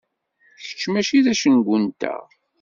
Kečč 0.65 0.83
mačči 0.91 1.19
d 1.25 1.27
acengu-nteɣ. 1.31 2.23